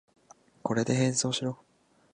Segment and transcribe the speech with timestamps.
[0.63, 1.59] これで変装しろ。